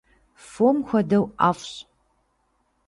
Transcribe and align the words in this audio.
Фом 0.49 0.77
хуэдэу 0.87 1.23
ӏэфӏщ. 1.37 1.73